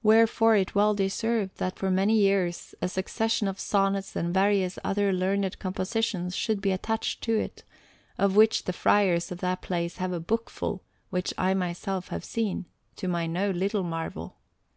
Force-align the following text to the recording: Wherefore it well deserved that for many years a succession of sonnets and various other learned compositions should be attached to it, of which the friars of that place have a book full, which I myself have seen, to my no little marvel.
Wherefore 0.00 0.54
it 0.54 0.76
well 0.76 0.94
deserved 0.94 1.56
that 1.56 1.76
for 1.76 1.90
many 1.90 2.14
years 2.14 2.72
a 2.80 2.86
succession 2.86 3.48
of 3.48 3.58
sonnets 3.58 4.14
and 4.14 4.32
various 4.32 4.78
other 4.84 5.12
learned 5.12 5.58
compositions 5.58 6.36
should 6.36 6.60
be 6.60 6.70
attached 6.70 7.20
to 7.24 7.34
it, 7.36 7.64
of 8.16 8.36
which 8.36 8.62
the 8.66 8.72
friars 8.72 9.32
of 9.32 9.38
that 9.38 9.62
place 9.62 9.96
have 9.96 10.12
a 10.12 10.20
book 10.20 10.50
full, 10.50 10.84
which 11.10 11.34
I 11.36 11.52
myself 11.54 12.10
have 12.10 12.24
seen, 12.24 12.66
to 12.94 13.08
my 13.08 13.26
no 13.26 13.50
little 13.50 13.82
marvel. 13.82 14.36